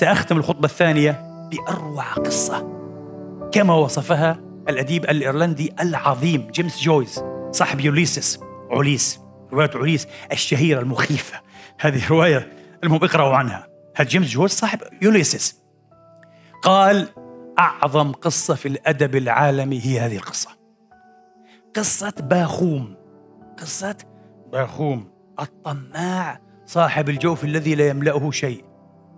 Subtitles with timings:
[0.00, 1.10] سأختم الخطبة الثانية
[1.50, 2.58] بأروع قصة.
[3.52, 8.40] كما وصفها الأديب الإيرلندي العظيم جيمس جويس صاحب يوليسس
[8.70, 9.20] عليس
[9.52, 11.40] رواية عليس الشهيرة المخيفة.
[11.80, 12.52] هذه رواية
[12.84, 13.66] المهم اقرأوا عنها.
[13.96, 15.62] هذا جيمس جويس صاحب يوليسس.
[16.62, 17.08] قال
[17.58, 20.50] أعظم قصة في الأدب العالمي هي هذه القصة.
[21.76, 22.96] قصة باخوم.
[23.58, 23.96] قصة
[24.52, 25.10] باخوم
[25.40, 28.69] الطماع صاحب الجوف الذي لا يملأه شيء.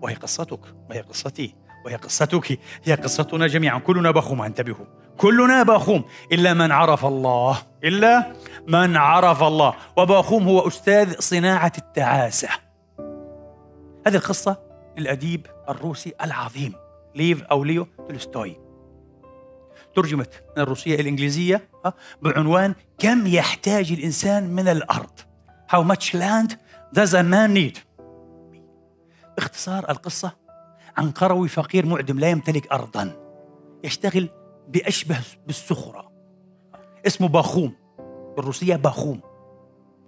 [0.02, 3.79] وهي قصتك وهي قصتي وهي قصتك هي قصتنا جميعا.
[3.79, 4.87] كلنا بخوم انتبهوا.
[5.16, 8.33] كلنا باخوم إلا من عرف الله إلا
[8.69, 9.74] من عرف الله.
[9.96, 12.49] وباخوم هو أستاذ صناعة التعاسة.
[14.07, 14.57] هذه القصة
[14.99, 16.73] للأديب الروسي العظيم
[17.15, 18.57] ليف أو ليو تولستوي.
[19.95, 21.69] ترجمت من الروسية إلى الإنجليزية
[22.23, 25.21] بعنوان كم يحتاج الإنسان من الأرض؟
[25.73, 26.57] How much land
[26.95, 27.79] does a man need?
[29.37, 30.33] باختصار القصة
[30.97, 33.16] عن قروي فقير معدم لا يمتلك أرضا
[33.85, 34.29] يشتغل
[34.69, 36.13] بأشبه بالسخرة
[37.07, 37.73] اسمه باخوم
[38.37, 39.21] بالروسية باخوم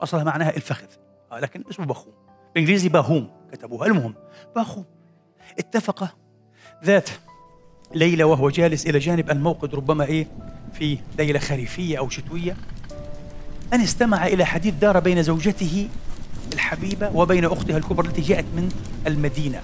[0.02, 0.86] أصلها معناها الفخذ
[1.32, 2.12] آه، لكن اسمه باخوم
[2.54, 3.86] بالإنجليزي باهوم كتبوها.
[3.86, 4.14] المهم
[4.56, 4.84] باخوم.
[5.58, 6.16] اتفق
[6.84, 7.10] ذات
[7.94, 10.26] ليلة وهو جالس إلى جانب الموقد ربما إيه
[10.72, 12.56] في ليلة خريفية أو شتوية
[13.72, 15.88] أن استمع إلى حديث دار بين زوجته
[16.54, 18.68] الحبيبة وبين أختها الكبرى التي جاءت من
[19.06, 19.62] المدينة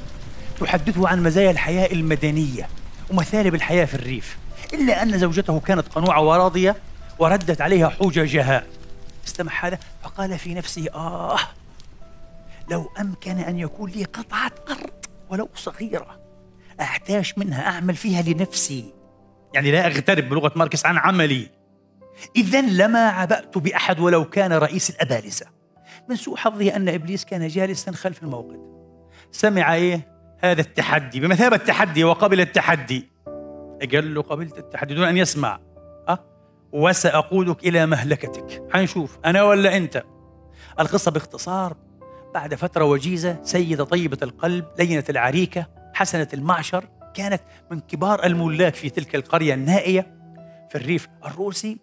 [0.61, 2.69] تحدثه عن مزايا الحياة المدنية
[3.11, 4.39] ومثالب الحياة في الريف
[4.73, 6.77] إلا أن زوجته كانت قنوعة وراضية
[7.19, 8.65] وردت عليها حججها.
[9.27, 11.39] استمع هذا؟ فقال في نفسه آه
[12.71, 16.21] لو أمكن أن يكون لي قطعة أرض ولو صغيرة
[16.81, 18.95] أحتاج منها أعمل فيها لنفسي.
[19.55, 21.51] يعني لا أغترب بلغة ماركس عن عملي.
[22.37, 25.47] إذا لما عبأت بأحد ولو كان رئيس الأبالسة.
[26.11, 28.61] من سوء حظه أن إبليس كان جالسا خلف الموقد.
[29.33, 31.21] سمع إيه؟ هذا التحدي.
[31.21, 33.09] بمثابة التحدي وقبل التحدي.
[33.93, 35.61] قال له قبلت التحدي دون أن يسمع.
[36.09, 36.19] أه؟
[36.73, 38.63] وسأقودك إلى مهلكتك.
[38.73, 39.19] حنشوف.
[39.25, 40.05] أنا ولا أنت؟
[40.81, 41.77] القصة باختصار.
[42.35, 46.85] بعد فترة وجيزة سيدة طيبة القلب لينة العريكة حسنة المعشر
[47.15, 50.15] كانت من كبار الملاك في تلك القرية النائية.
[50.71, 51.79] في الريف الروسي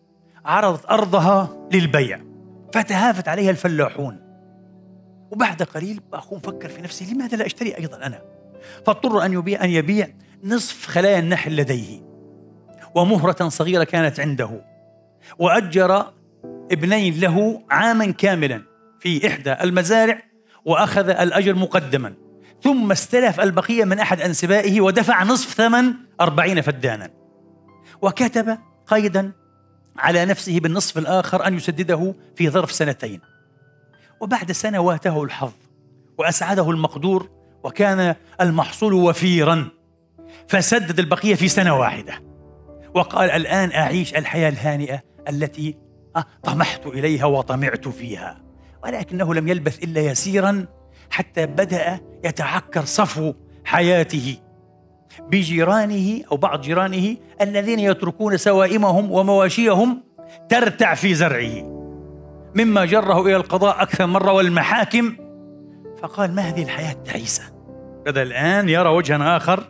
[0.46, 2.27] عرضت أرضها للبيع.
[2.74, 4.20] فتهافت عليها الفلاحون.
[5.32, 8.22] وبعد قليل أخوه فكر في نفسه لماذا لا أشتري أيضا أنا؟
[8.86, 10.08] فاضطر أن يبيع أن يبيع
[10.44, 12.02] نصف خلايا النحل لديه.
[12.96, 14.66] ومهرة صغيرة كانت عنده.
[15.40, 16.14] وأجر
[16.72, 18.62] ابنين له عاما كاملا
[19.00, 20.22] في إحدى المزارع
[20.66, 22.14] وأخذ الأجر مقدما.
[22.64, 27.10] ثم استلف البقية من أحد أنسبائه ودفع نصف ثمن أربعين فدانا.
[28.02, 28.58] وكتب
[28.88, 29.32] قيدا
[29.98, 33.22] على نفسه بالنصف الآخر أن يسدده في ظرف سنتين.
[34.22, 35.52] وبعد سنة واته الحظ
[36.18, 37.30] وأسعده المقدور
[37.64, 39.70] وكان المحصول وفيرا.
[40.48, 42.14] فسدد البقية في سنة واحدة.
[42.94, 45.76] وقال الآن أعيش الحياة الهانئة التي
[46.44, 48.42] طمحت إليها وطمعت فيها.
[48.84, 50.66] ولكنه لم يلبث إلا يسيرا
[51.10, 53.34] حتى بدأ يتعكر صفو
[53.66, 54.38] حياته.
[55.22, 60.04] بجيرانه أو بعض جيرانه الذين يتركون سوائمهم ومواشيهم
[60.50, 61.78] ترتع في زرعه.
[62.56, 65.16] مما جره إلى القضاء أكثر مرة والمحاكم.
[66.02, 67.44] فقال ما هذه الحياة التعيسة
[68.06, 69.64] بدأ الآن يرى وجها آخر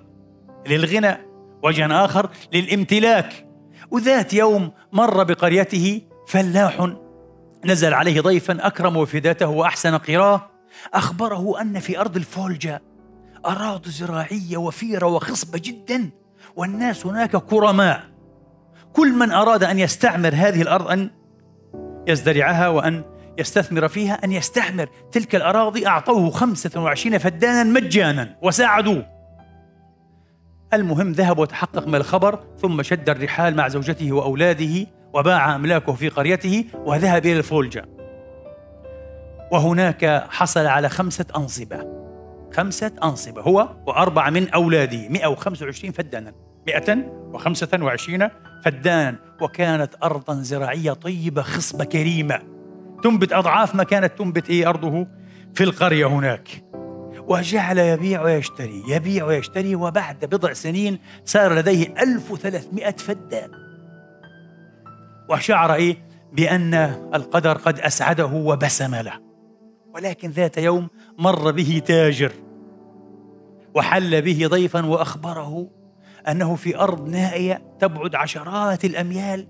[0.68, 1.18] للغنى
[1.64, 3.48] وجها آخر للامتلاك.
[3.92, 6.92] وذات يوم مر بقريته فلاح
[7.66, 10.42] نزل عليه ضيفا أكرم وفداته وأحسن قراه.
[10.94, 12.80] أخبره أن في أرض الفولجا
[13.48, 16.10] أراضي زراعية وفيرة وخصبة جدا
[16.56, 18.04] والناس هناك كرماء.
[18.94, 21.10] كل من أراد أن يستعمر هذه الأرض أن
[22.08, 23.04] يزدرعها وأن
[23.38, 24.90] يستثمر فيها أن يستعمر.
[25.12, 29.06] تلك الأراضي أعطوه خمسة وعشرين فدانا مجانا وساعدوه.
[30.74, 36.66] المهم ذهب وتحقق من الخبر ثم شد الرحال مع زوجته وأولاده وباع أملاكه في قريته
[36.86, 37.86] وذهب إلى الفولجا.
[39.52, 42.07] وهناك حصل على خمسة أنصبة.
[42.54, 43.42] خمسة أنصبة.
[43.42, 46.34] هو وأربعة من أولاده 125 فدانا.
[46.68, 48.30] 125
[48.66, 49.20] فدانا.
[49.42, 52.40] وكانت أرضا زراعية طيبة خصبة كريمة.
[53.04, 55.08] تنبت أضعاف ما كانت تنبت إيه أرضه؟
[55.54, 56.64] في القرية هناك.
[57.28, 59.76] وجعل يبيع ويشتري يبيع ويشتري.
[59.76, 63.52] وبعد بضع سنين صار لديه 1300 فدان.
[65.30, 66.74] وشعر إيه؟ بأن
[67.14, 69.27] القدر قد أسعده وبسم له.
[69.98, 72.32] ولكن ذات يوم مر به تاجر
[73.76, 75.70] وحل به ضيفا وأخبره
[76.28, 79.48] أنه في أرض نائية تبعد عشرات الأميال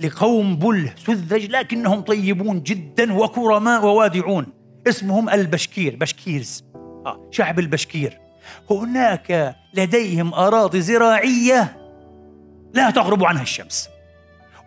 [0.00, 4.46] لقوم بله سذج لكنهم طيبون جدا وكرماء ووادعون.
[4.88, 6.64] اسمهم البشكير بشكيرز.
[7.06, 8.18] آه شعب البشكير.
[8.70, 11.76] هناك لديهم أراضي زراعية
[12.74, 13.88] لا تغرب عنها الشمس.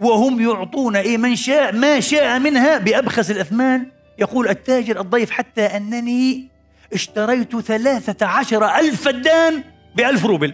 [0.01, 6.47] وهم يعطون إيه من شاء ما شاء منها بأبخس الأثمان يقول التاجر الضيف حتى أنني
[6.93, 9.63] اشتريت ثلاثة عشر ألف فدان
[9.95, 10.53] بألف روبل.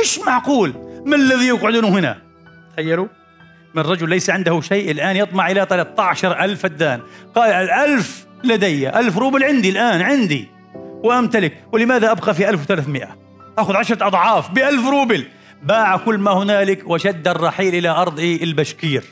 [0.00, 0.72] مش معقول.
[1.06, 2.18] ما الذي يقعدون هنا؟
[2.72, 3.06] تخيلوا.
[3.74, 7.00] من رجل ليس عنده شيء الآن يطمع إلى 13 ألف فدان.
[7.34, 10.48] قال الألف لدي ألف روبل عندي الآن عندي.
[11.04, 11.64] وأمتلك.
[11.72, 13.16] ولماذا أبقى في 1300
[13.58, 15.26] أخذ عشرة أضعاف بألف روبل.
[15.62, 19.04] باع كل ما هنالك وشد الرحيل إلى أرض البشكير.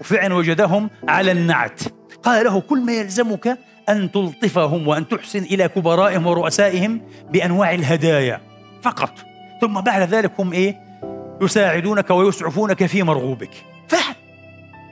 [0.00, 1.80] وفعلا وجدهم على النعت.
[2.22, 3.58] قال له كل ما يلزمك
[3.88, 8.40] أن تلطفهم وأن تحسن إلى كبرائهم ورؤسائهم بأنواع الهدايا
[8.82, 9.12] فقط.
[9.60, 10.80] ثم بعد ذلك هم إيه؟
[11.42, 13.50] يساعدونك ويسعفونك في مرغوبك.
[13.88, 14.14] فعل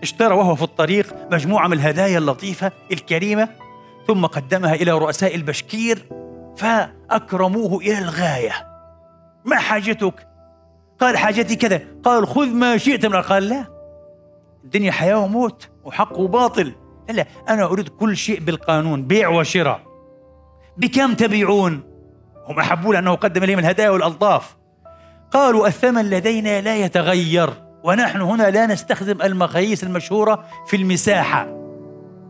[0.03, 3.49] اشترى وهو في الطريق مجموعة من الهدايا اللطيفة الكريمة
[4.07, 6.05] ثم قدمها إلى رؤساء البشكير
[6.57, 8.53] فأكرموه إلى الغاية.
[9.45, 10.27] ما حاجتك؟
[11.01, 11.81] قال حاجتي كذا.
[12.05, 13.07] قال خذ ما شئت.
[13.07, 13.65] من قال لا.
[14.65, 16.73] الدنيا حياة وموت وحق وباطل
[17.11, 19.81] لا أنا أريد كل شيء بالقانون بيع وشراء.
[20.77, 21.83] بكم تبيعون؟
[22.47, 24.57] هم أحبوا لأنه قدم إليهم الهدايا والألطاف.
[25.31, 27.51] قالوا الثمن لدينا لا يتغير
[27.85, 31.47] ونحن هنا لا نستخدم المقاييس المشهورة في المساحة.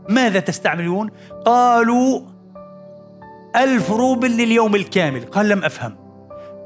[0.08, 1.10] ماذا تستعملون؟
[1.44, 2.20] قالوا
[3.56, 5.20] ألف روبل لليوم الكامل.
[5.20, 5.96] قال لم أفهم.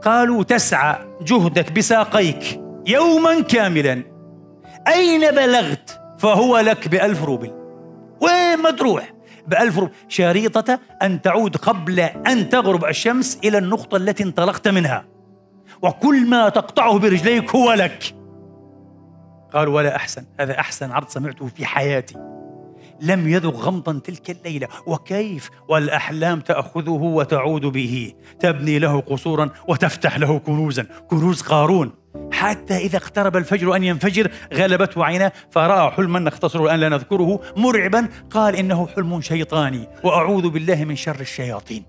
[0.03, 4.03] قالوا تسعى جهدك بساقيك يوما كاملا.
[4.89, 7.58] أين بلغت؟ فهو لك بألف روبل.
[8.21, 9.15] وين ما تروح.
[9.47, 15.05] بألف روبل شريطة أن تعود قبل أن تغرب الشمس إلى النقطة التي انطلقت منها.
[15.83, 18.15] وكل ما تقطعه برجليك هو لك.
[19.53, 20.25] قالوا ولا أحسن.
[20.41, 22.15] هذا أحسن عرض سمعته في حياتي.
[23.01, 24.69] لم يذق غمضا تلك الليلة.
[24.87, 28.13] وكيف والأحلام تأخذه وتعود به.
[28.41, 30.87] تبني له قصورا وتفتح له كنوزا.
[31.11, 31.93] كنوز قارون.
[32.33, 38.09] حتى إذا اقترب الفجر أن ينفجر غلبته عيناه فرأى حلما نختصره الآن لا نذكره مرعبا
[38.31, 41.85] قال إنه حلم شيطاني وأعوذ بالله من شر الشياطين.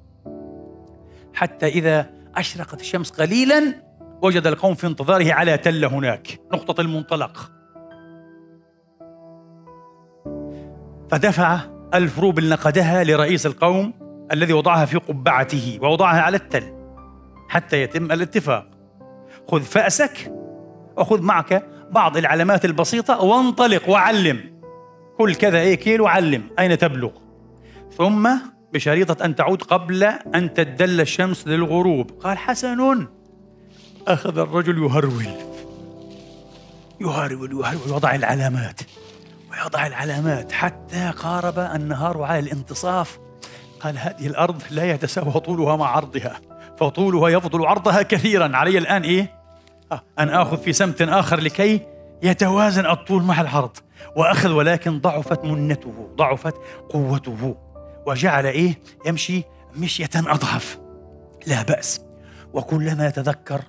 [1.33, 3.75] حتى إذا أشرقت الشمس قليلا
[4.21, 7.51] وجد القوم في انتظاره على تل هناك نقطة المنطلق.
[11.11, 11.59] فدفع
[11.93, 13.93] ألف روبل نقدها لرئيس القوم
[14.31, 16.73] الذي وضعها في قبعته ووضعها على التل
[17.49, 18.78] حتى يتم الاتفاق.
[19.51, 20.31] خذ فأسك
[20.97, 24.59] وخذ معك بعض العلامات البسيطة وانطلق وعلم.
[25.17, 27.11] كل كذا إيه كيلو علم أين تبلغ؟
[27.97, 28.29] ثم
[28.73, 30.03] بشريطة أن تعود قبل
[30.35, 32.11] أن تدل الشمس للغروب.
[32.11, 33.07] قال حسن.
[34.07, 35.25] أخذ الرجل يهرول.
[37.01, 38.81] يهرول يهرول وضع العلامات.
[39.51, 43.19] ويضع العلامات حتى قارب النهار على الانتصاف.
[43.79, 46.39] قال هذه الأرض لا يتساوى طولها مع عرضها
[46.79, 48.57] فطولها يفضل عرضها كثيرا.
[48.57, 49.38] علي الآن إيه؟
[50.19, 51.87] أن آخذ في سمت آخر لكي
[52.23, 53.77] يتوازن الطول مع العرض.
[54.15, 56.55] وأخذ ولكن ضعفت منته ضعفت
[56.89, 57.55] قوته.
[58.07, 59.43] وجعل إيه؟ يمشي
[59.75, 60.79] مشية أضعف.
[61.47, 62.01] لا بأس.
[62.53, 63.61] وكلما يتذكر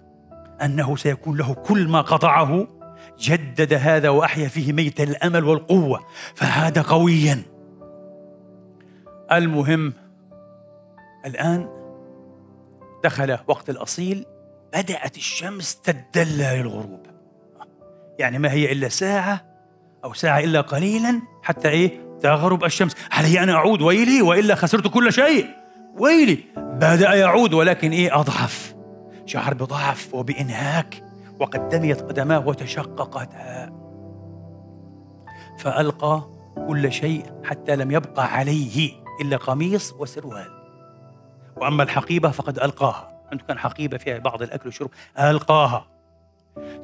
[0.62, 2.66] أنه سيكون له كل ما قطعه
[3.18, 6.00] جدد هذا وأحيا فيه ميت الأمل والقوة.
[6.34, 7.42] فعاد قويا.
[9.32, 9.92] المهم
[11.26, 11.68] الآن
[13.04, 14.26] دخل وقت الأصيل.
[14.72, 17.06] بدأت الشمس تدلى للغروب
[18.18, 19.44] يعني ما هي إلا ساعة
[20.04, 22.96] أو ساعة إلا قليلا حتى إيه؟ تغرب الشمس.
[23.12, 25.46] علي أن أعود ويلي؟ وإلا خسرت كل شيء.
[25.98, 28.74] ويلي بدأ يعود ولكن إيه؟ أضعف.
[29.26, 31.04] شعر بضعف وبإنهاك
[31.40, 33.72] وقد دميت قدماه وتشققتا
[35.58, 36.30] فألقى
[36.68, 40.60] كل شيء حتى لم يبقى عليه إلا قميص وسروال.
[41.56, 43.09] وأما الحقيبة فقد ألقاها.
[43.32, 44.90] عنده كان حقيبة فيها بعض الأكل والشرب.
[45.18, 45.86] ألقاها.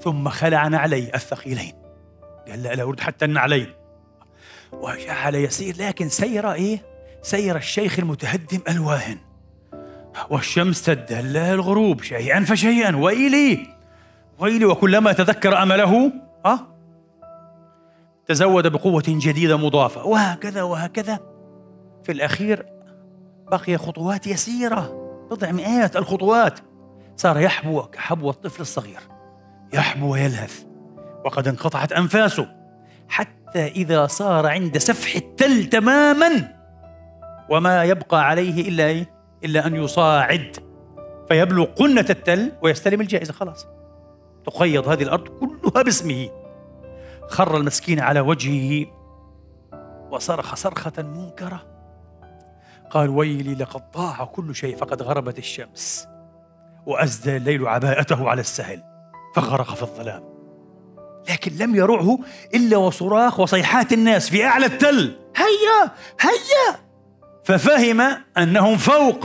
[0.00, 1.72] ثم خلع نعليه الثقيلين.
[2.48, 3.72] قال لا لا أريد حتى النعلين
[4.72, 6.82] وجعل يسير لكن سير إيه؟
[7.22, 9.18] سير الشيخ المتهدم الواهن.
[10.30, 12.96] والشمس تدلى الغروب شيئا فشيئا.
[12.96, 13.66] ويلي
[14.38, 16.12] ويلي وكلما تذكر أمله
[16.46, 16.58] أه؟
[18.26, 20.04] تزود بقوة جديدة مضافة.
[20.04, 21.18] وهكذا وهكذا.
[22.04, 22.66] في الأخير
[23.50, 25.05] بقي خطوات يسيرة.
[25.30, 26.61] بضع مئات الخطوات.
[27.16, 29.00] صار يحبو كحبو الطفل الصغير.
[29.73, 30.64] يحبو ويلهث.
[31.25, 32.49] وقد انقطعت أنفاسه.
[33.09, 36.56] حتى إذا صار عند سفح التل تماما
[37.50, 39.11] وما يبقى عليه إلا إيه؟
[39.45, 40.56] إلا أن يصاعد.
[41.28, 43.33] فيبلغ قنة التل ويستلم الجائزة.
[43.33, 43.66] خلاص.
[44.47, 46.28] تقيض هذه الأرض كلها باسمه.
[47.28, 48.87] خر المسكين على وجهه.
[50.11, 51.75] وصرخ صرخة منكرة.
[52.90, 56.09] قال ويلي لقد ضاع كل شيء فقد غربت الشمس.
[56.87, 58.83] وأسدى الليل عباءته على السهل
[59.35, 60.23] فغرق في الظلام.
[61.31, 62.19] لكن لم يرعه
[62.55, 65.19] إلا وصراخ وصيحات الناس في أعلى التل.
[65.37, 65.90] هيا
[66.21, 66.76] هيا!
[67.45, 68.00] ففهم
[68.38, 69.25] أنهم فوق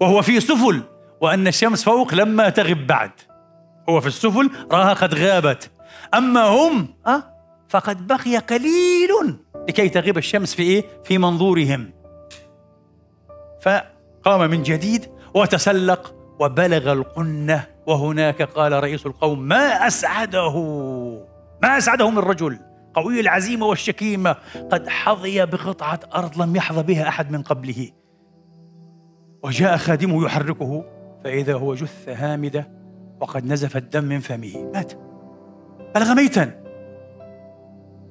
[0.00, 0.82] وهو في سفل
[1.20, 3.10] وأن الشمس فوق لما تغب بعد.
[3.88, 5.70] هو في السفل راها قد غابت.
[6.14, 7.22] أما هم أه؟
[7.68, 9.36] فقد بقي قليل.
[9.68, 11.97] لكي تغيب الشمس في إيه؟ في منظورهم.
[13.68, 20.58] فقام من جديد وتسلق وبلغ القنة وهناك قال رئيس القوم ما أسعده؟
[21.62, 22.58] ما أسعده من رجل
[22.94, 24.36] قوي العزيمة والشكيمة
[24.70, 27.90] قد حظي بقطعة أرض لم يحظى بها أحد من قبله.
[29.44, 30.84] وجاء خادمه يحركه
[31.24, 32.68] فإذا هو جثة هامدة
[33.20, 34.70] وقد نزف الدم من فمه.
[34.74, 34.92] مات.
[35.94, 36.64] بلغ ميتا.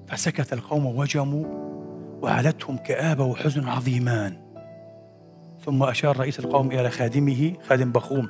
[0.08, 1.46] فسكت القوم وجموا
[2.22, 4.47] وعلتهم كآبة وحزن عظيمان.
[5.68, 8.30] ثم أشار رئيس القوم إلى خادمه خادم بخوم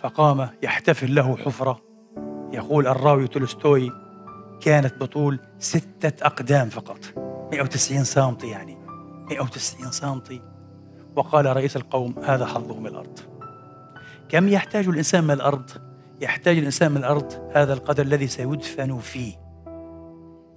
[0.00, 1.80] فقام يحتفل له حفرة.
[2.52, 3.92] يقول الراوي تولستوي
[4.60, 6.98] كانت بطول ستة أقدام فقط
[7.52, 8.78] 190 سنتي يعني
[9.30, 10.42] 190 سنتي.
[11.16, 13.18] وقال رئيس القوم هذا حظه من الأرض.
[14.28, 15.70] كم يحتاج الإنسان من الأرض؟
[16.20, 19.34] يحتاج الإنسان من الأرض هذا القدر الذي سيدفن فيه.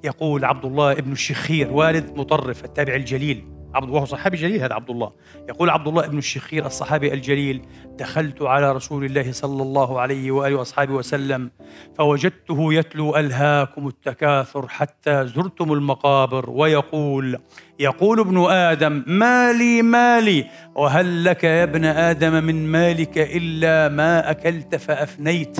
[0.03, 3.52] يقول عبد الله ابن الشخير والد مطرف التابع الجليل.
[3.75, 5.11] عبد وهو صحابي جليل هذا عبد الله.
[5.49, 7.61] يقول عبد الله بن الشخير الصحابي الجليل
[7.99, 11.51] دخلت على رسول الله صلى الله عليه وآله وأصحابه وسلم
[11.97, 17.39] فوجدته يتلو ألهاكم التكاثر حتى زرتم المقابر ويقول
[17.79, 24.75] يقول ابن آدم مالي مالي وهل لك يا ابن آدم من مالك إلا ما أكلت
[24.75, 25.57] فأفنيت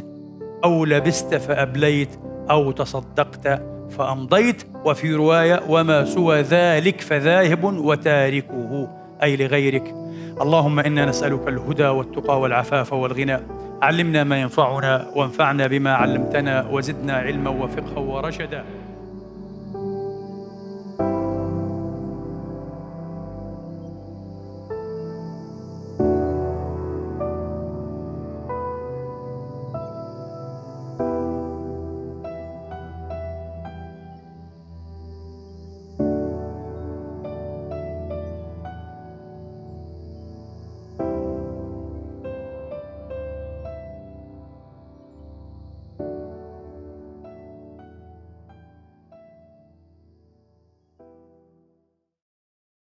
[0.64, 2.10] أو لبست فأبليت
[2.50, 3.48] أو تصدقت
[3.98, 8.90] فأمضيت وفي رواية وما سوى ذلك فذاهب وتاركه.
[9.24, 9.96] أي لغيرك.
[10.42, 13.40] اللهم إنا نسألك الهدى والتقى والعفاف والغنى.
[13.82, 18.64] علمنا ما ينفعنا وانفعنا بما علمتنا وزدنا علما وفقها ورشدا.